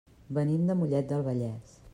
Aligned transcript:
Venim 0.37 0.63
de 0.71 0.77
Mollet 0.79 1.13
del 1.13 1.27
Vallès. 1.31 1.81